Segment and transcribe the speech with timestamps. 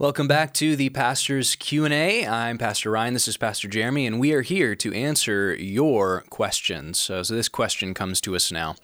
[0.00, 2.26] Welcome back to the Pastor's Q&A.
[2.26, 6.98] I'm Pastor Ryan, this is Pastor Jeremy, and we are here to answer your questions.
[6.98, 8.76] So, so this question comes to us now.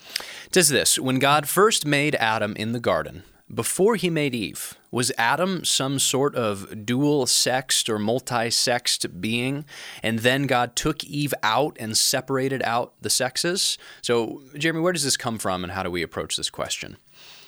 [0.44, 4.76] It says this, when God first made Adam in the garden, before he made Eve,
[4.90, 9.64] was Adam some sort of dual sexed or multi sexed being?
[10.02, 13.78] And then God took Eve out and separated out the sexes?
[14.02, 16.98] So, Jeremy, where does this come from and how do we approach this question?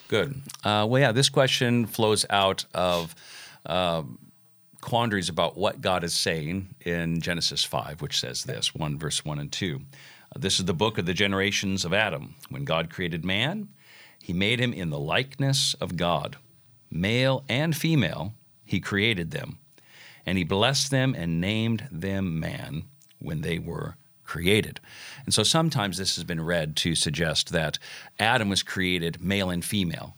[0.07, 0.41] Good.
[0.63, 3.13] Uh, well, yeah, this question flows out of
[3.65, 4.03] uh,
[4.81, 9.39] quandaries about what God is saying in Genesis 5, which says this 1 verse 1
[9.39, 9.81] and 2.
[10.35, 12.35] Uh, this is the book of the generations of Adam.
[12.49, 13.69] When God created man,
[14.21, 16.37] he made him in the likeness of God.
[16.91, 18.33] Male and female,
[18.65, 19.59] he created them.
[20.25, 22.83] And he blessed them and named them man
[23.19, 24.79] when they were created.
[25.25, 27.79] And so sometimes this has been read to suggest that
[28.19, 30.15] Adam was created male and female.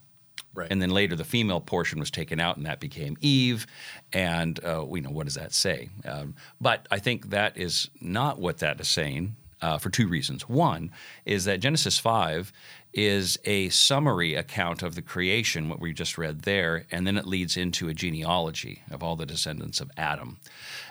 [0.54, 0.68] Right.
[0.70, 3.66] And then later, the female portion was taken out, and that became Eve.
[4.12, 5.90] And uh, we know what does that say?
[6.06, 10.50] Um, but I think that is not what that is saying uh, for two reasons.
[10.50, 10.92] One
[11.26, 12.52] is that Genesis five
[12.94, 17.26] is a summary account of the creation, what we just read there, and then it
[17.26, 20.40] leads into a genealogy of all the descendants of Adam.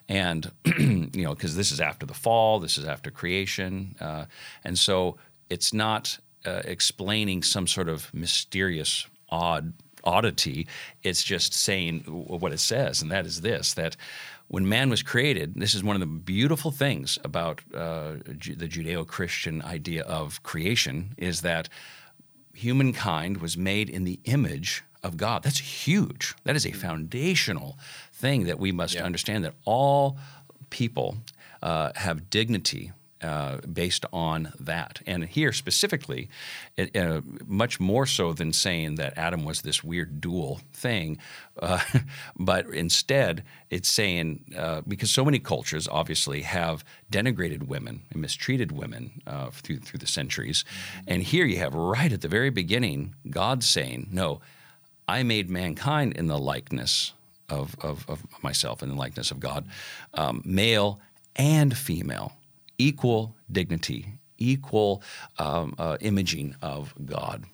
[0.09, 3.97] And, you know, because this is after the fall, this is after creation.
[4.01, 4.25] Uh,
[4.65, 5.19] and so
[5.51, 9.73] it's not uh, explaining some sort of mysterious odd
[10.05, 10.67] oddity.
[11.03, 13.97] It's just saying what it says, and that is this: that
[14.49, 19.63] when man was created, this is one of the beautiful things about uh, the Judeo-Christian
[19.63, 21.69] idea of creation is that
[22.53, 25.45] humankind was made in the image of God.
[25.45, 26.35] That's huge.
[26.45, 27.79] That is a foundational
[28.13, 29.05] thing that we must yeah.
[29.05, 29.45] understand.
[29.45, 30.19] That all
[30.71, 31.17] people
[31.63, 35.01] uh, have dignity uh, based on that.
[35.07, 36.29] And here specifically,
[36.77, 41.19] it, uh, much more so than saying that Adam was this weird dual thing,
[41.61, 41.81] uh,
[42.39, 48.73] but instead it's saying uh, because so many cultures obviously have denigrated women and mistreated
[48.73, 51.01] women uh, through through the centuries, mm-hmm.
[51.09, 54.41] and here you have right at the very beginning God saying, "No,
[55.07, 57.13] I made mankind in the likeness."
[57.53, 59.67] Of, of, of myself in the likeness of God,
[60.15, 61.01] um, male
[61.35, 62.33] and female
[62.81, 64.07] equal dignity,
[64.39, 65.03] equal
[65.39, 67.45] um, uh, imaging of God.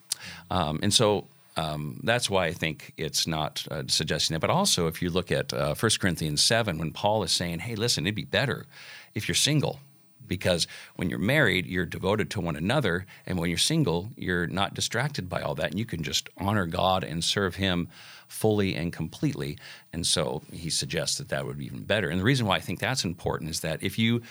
[0.51, 1.27] Um, and so
[1.57, 4.41] um, that's why I think it's not uh, suggesting that.
[4.41, 7.75] But also, if you look at uh, 1 Corinthians 7, when Paul is saying, hey,
[7.75, 8.67] listen, it'd be better
[9.15, 9.81] if you're single.
[10.27, 10.67] Because
[10.97, 13.07] when you're married, you're devoted to one another.
[13.27, 15.71] And when you're single, you're not distracted by all that.
[15.71, 17.89] And you can just honor God and serve Him
[18.29, 19.59] fully and completely.
[19.93, 22.09] And so he suggests that that would be even better.
[22.09, 24.23] And the reason why I think that's important is that if you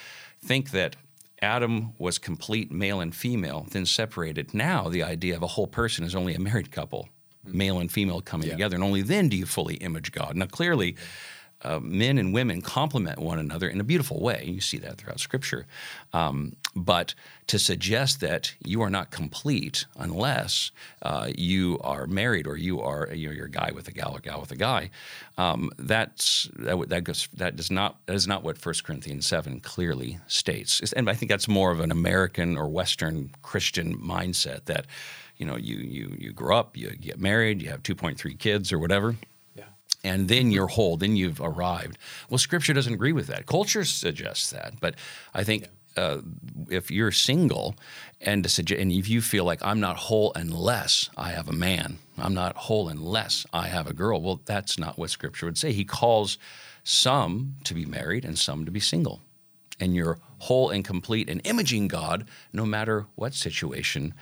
[0.42, 0.96] think that
[1.42, 4.54] Adam was complete male and female, then separated.
[4.54, 7.10] Now the idea of a whole person is only a married couple,
[7.46, 7.58] mm-hmm.
[7.58, 8.54] male and female coming yeah.
[8.54, 10.36] together, and only then do you fully image God.
[10.36, 10.96] Now clearly,
[11.66, 14.44] uh, men and women complement one another in a beautiful way.
[14.46, 15.66] You see that throughout Scripture.
[16.14, 17.16] Um, but
[17.48, 20.72] to suggest that you are not complete unless
[21.02, 24.16] uh, you are married or you are you know, you're a guy with a gal
[24.16, 24.90] or gal with a guy,
[25.38, 29.60] um, that's that, that goes that does not that is not what 1 Corinthians seven
[29.60, 30.94] clearly states.
[30.94, 34.86] And I think that's more of an American or Western Christian mindset that
[35.38, 38.78] you know you you you grow up, you get married, you have 2.3 kids or
[38.78, 39.16] whatever
[40.06, 41.98] and then you're whole, then you've arrived.
[42.30, 43.48] Well, Scripture doesn't agree with that.
[43.48, 44.96] Culture suggests that, but
[45.34, 45.68] I think
[45.98, 46.20] uh,
[46.70, 47.76] if you're single
[48.22, 51.98] and, suggest, and if you feel like I'm not whole unless I have a man,
[52.18, 55.72] I'm not whole unless I have a girl, well, that's not what Scripture would say.
[55.72, 56.38] He calls
[56.84, 59.22] some to be married and some to be single.
[59.80, 64.14] And you're whole and complete and imaging God no matter what situation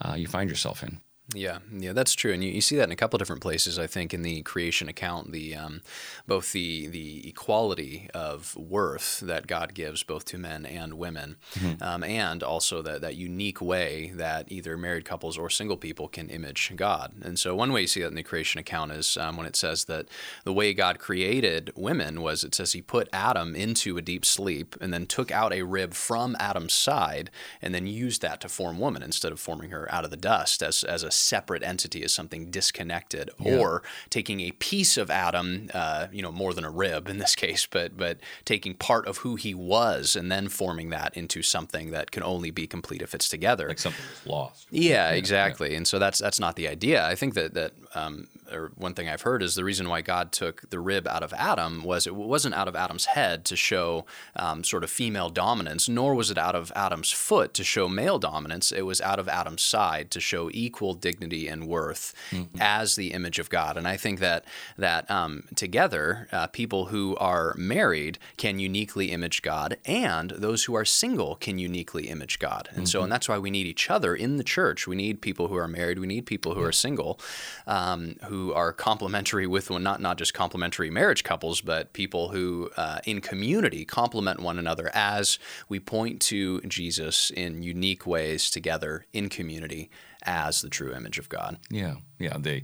[0.00, 1.00] uh, you find yourself in.
[1.34, 3.78] Yeah, yeah, that's true, and you, you see that in a couple different places.
[3.78, 5.82] I think in the creation account, the um,
[6.26, 11.82] both the the equality of worth that God gives both to men and women, mm-hmm.
[11.82, 16.28] um, and also that that unique way that either married couples or single people can
[16.28, 17.12] image God.
[17.22, 19.56] And so, one way you see that in the creation account is um, when it
[19.56, 20.08] says that
[20.44, 24.76] the way God created women was it says He put Adam into a deep sleep
[24.80, 27.30] and then took out a rib from Adam's side
[27.62, 30.62] and then used that to form woman instead of forming her out of the dust
[30.62, 33.58] as as a separate entity as something disconnected, yeah.
[33.58, 37.34] or taking a piece of Adam, uh, you know, more than a rib in this
[37.44, 41.90] case, but but taking part of who he was and then forming that into something
[41.90, 43.68] that can only be complete if it's together.
[43.68, 44.66] Like something that's lost.
[44.70, 45.70] Yeah, yeah exactly.
[45.70, 45.78] Yeah.
[45.78, 47.06] And so that's that's not the idea.
[47.06, 50.32] I think that that um, or one thing I've heard is the reason why God
[50.32, 54.06] took the rib out of Adam was it wasn't out of Adam's head to show
[54.36, 58.18] um, sort of female dominance, nor was it out of Adam's foot to show male
[58.18, 58.72] dominance.
[58.72, 62.56] It was out of Adam's side to show equal dignity dignity and worth mm-hmm.
[62.60, 63.76] as the image of God.
[63.76, 64.44] And I think that
[64.78, 70.74] that um, together, uh, people who are married can uniquely image God, and those who
[70.74, 72.68] are single can uniquely image God.
[72.70, 72.84] And mm-hmm.
[72.86, 74.86] so, and that's why we need each other in the church.
[74.86, 75.98] We need people who are married.
[75.98, 77.20] We need people who are single,
[77.66, 82.70] um, who are complementary with one, not not just complementary marriage couples, but people who
[82.76, 85.38] uh, in community complement one another as
[85.68, 89.90] we point to Jesus in unique ways together in community
[90.22, 91.58] as the true image of God.
[91.70, 92.36] Yeah, yeah.
[92.38, 92.62] They,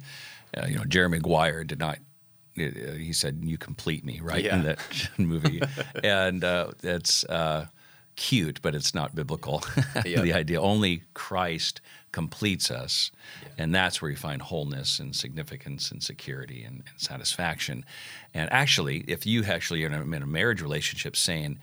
[0.56, 1.98] uh, you know, Jerry Maguire did not.
[2.58, 4.56] Uh, he said, "You complete me," right yeah.
[4.56, 4.78] in that
[5.18, 5.62] movie,
[6.02, 7.66] and uh, it's uh,
[8.16, 9.62] cute, but it's not biblical.
[10.04, 10.22] Yep.
[10.22, 11.80] the idea only Christ
[12.12, 13.10] completes us,
[13.42, 13.48] yeah.
[13.58, 17.84] and that's where you find wholeness and significance and security and, and satisfaction.
[18.32, 21.58] And actually, if you actually are in a, in a marriage relationship, saying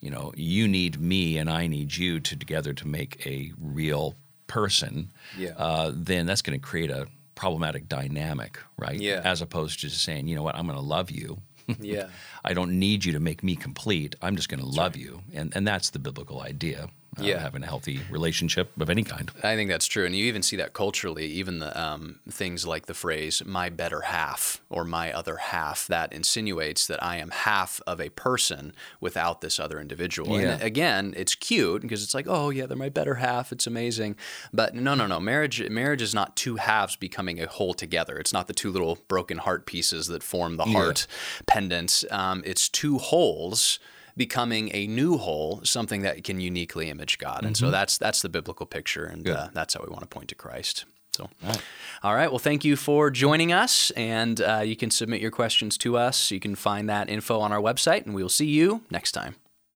[0.00, 4.16] you know, you need me and I need you to together to make a real
[4.50, 5.50] person, yeah.
[5.56, 7.06] uh, then that's going to create a
[7.36, 9.00] problematic dynamic, right?
[9.00, 9.22] Yeah.
[9.24, 11.38] As opposed to just saying, you know what, I'm going to love you.
[11.80, 12.08] yeah.
[12.44, 14.16] I don't need you to make me complete.
[14.20, 15.02] I'm just going to love right.
[15.04, 17.38] you, and and that's the biblical idea uh, yeah.
[17.38, 19.30] having a healthy relationship of any kind.
[19.42, 21.26] I think that's true, and you even see that culturally.
[21.26, 26.12] Even the um, things like the phrase "my better half" or "my other half" that
[26.12, 30.40] insinuates that I am half of a person without this other individual.
[30.40, 30.52] Yeah.
[30.52, 33.52] And again, it's cute because it's like, oh yeah, they're my better half.
[33.52, 34.16] It's amazing,
[34.52, 35.20] but no, no, no.
[35.20, 38.18] Marriage, marriage is not two halves becoming a whole together.
[38.18, 41.42] It's not the two little broken heart pieces that form the heart yeah.
[41.46, 42.04] pendant.
[42.10, 43.78] Um, it's two wholes
[44.20, 47.38] becoming a new whole, something that can uniquely image God.
[47.38, 47.46] Mm-hmm.
[47.46, 47.72] And so mm-hmm.
[47.72, 50.84] that's that's the biblical picture, and uh, that's how we want to point to Christ.
[51.16, 51.62] So, all right.
[52.04, 52.30] all right.
[52.30, 56.30] Well, thank you for joining us, and uh, you can submit your questions to us.
[56.30, 59.34] You can find that info on our website, and we will see you next time.